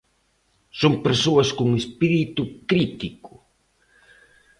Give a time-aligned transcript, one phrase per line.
[0.79, 3.33] Son persoas con espírito crítico.